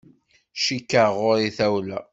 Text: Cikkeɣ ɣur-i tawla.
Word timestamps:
Cikkeɣ 0.61 1.09
ɣur-i 1.21 1.49
tawla. 1.57 1.99